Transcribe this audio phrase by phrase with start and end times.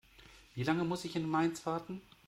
[0.55, 2.01] Wie lange muss ich in Mainz warten?